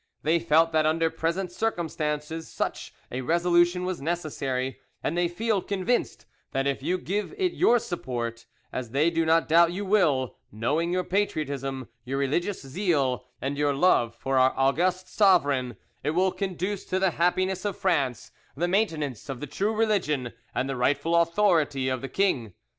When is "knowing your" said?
10.51-11.03